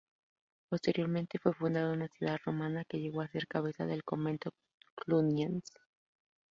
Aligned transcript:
Posteriormente 0.67 1.37
fue 1.37 1.53
fundada 1.53 1.93
una 1.93 2.07
ciudad 2.07 2.39
romana 2.43 2.83
que 2.89 2.97
llegó 2.99 3.21
a 3.21 3.27
ser 3.27 3.45
cabeza 3.47 3.85
del 3.85 4.03
Convento 4.03 4.49
Cluniacense. 4.95 5.77